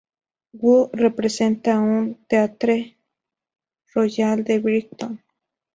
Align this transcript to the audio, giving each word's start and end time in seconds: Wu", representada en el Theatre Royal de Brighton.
Wu", 0.53 0.89
representada 0.93 1.77
en 1.79 2.09
el 2.09 2.17
Theatre 2.27 2.97
Royal 3.93 4.43
de 4.43 4.57
Brighton. 4.57 5.23